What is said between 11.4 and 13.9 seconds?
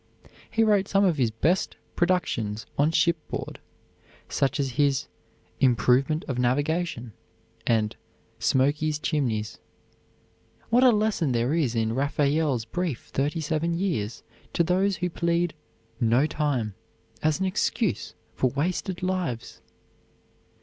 is in Raphael's brief thirty seven